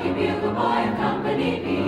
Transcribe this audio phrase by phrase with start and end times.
[0.00, 1.81] you bugle boy and company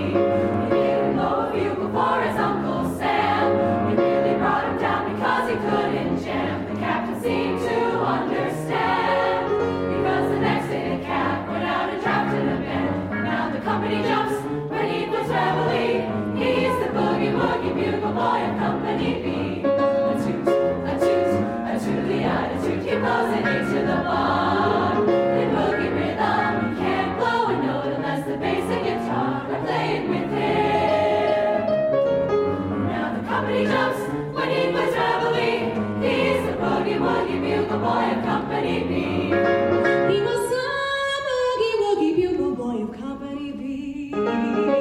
[42.96, 44.73] company B.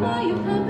[0.00, 0.67] why you come.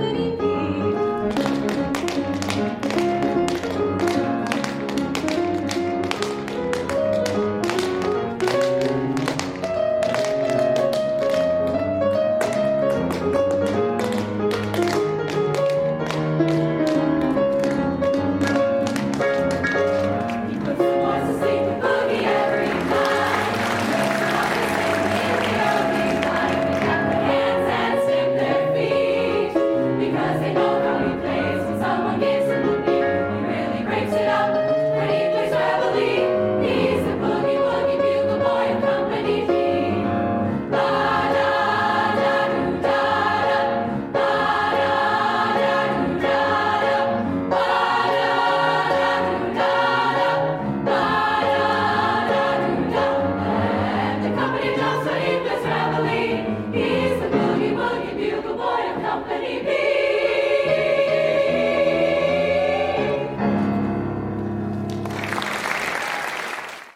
[59.28, 59.77] company.